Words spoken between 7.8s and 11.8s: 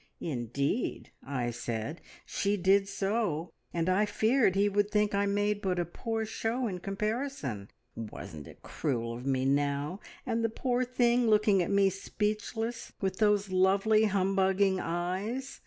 Wasn't it cruel of me now, and the poor thing looking at